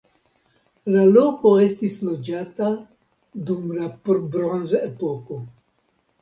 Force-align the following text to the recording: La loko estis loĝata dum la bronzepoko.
La 0.93 1.01
loko 1.17 1.51
estis 1.65 1.97
loĝata 2.07 2.71
dum 3.51 3.69
la 3.77 3.91
bronzepoko. 4.09 5.39